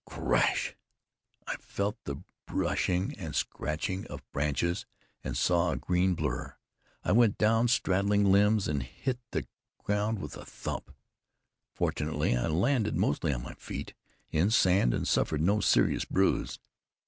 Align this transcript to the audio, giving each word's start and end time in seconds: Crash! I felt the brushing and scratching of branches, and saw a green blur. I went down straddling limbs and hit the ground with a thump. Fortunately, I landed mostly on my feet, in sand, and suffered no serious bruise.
Crash! 0.07 0.75
I 1.45 1.57
felt 1.57 1.95
the 2.05 2.15
brushing 2.47 3.13
and 3.19 3.35
scratching 3.35 4.07
of 4.07 4.23
branches, 4.31 4.87
and 5.23 5.37
saw 5.37 5.69
a 5.69 5.77
green 5.77 6.15
blur. 6.15 6.57
I 7.03 7.11
went 7.11 7.37
down 7.37 7.67
straddling 7.67 8.31
limbs 8.31 8.67
and 8.67 8.81
hit 8.81 9.19
the 9.29 9.45
ground 9.77 10.17
with 10.17 10.35
a 10.37 10.43
thump. 10.43 10.89
Fortunately, 11.75 12.35
I 12.35 12.47
landed 12.47 12.95
mostly 12.97 13.31
on 13.31 13.43
my 13.43 13.53
feet, 13.53 13.93
in 14.31 14.49
sand, 14.49 14.95
and 14.95 15.07
suffered 15.07 15.41
no 15.41 15.59
serious 15.59 16.03
bruise. 16.05 16.57